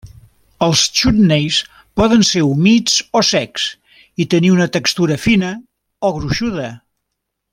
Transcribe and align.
Els 0.67 0.79
chutneys 0.99 1.57
poden 2.01 2.25
ser 2.29 2.41
humits 2.45 2.95
o 3.21 3.23
secs 3.29 3.67
i 4.25 4.29
tenir 4.35 4.51
una 4.55 4.69
textura 4.79 5.19
fina 5.29 5.51
o 6.09 6.13
gruixuda. 6.19 6.67